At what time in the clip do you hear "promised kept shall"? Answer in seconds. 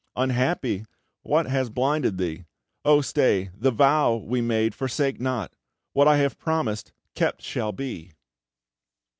6.39-7.71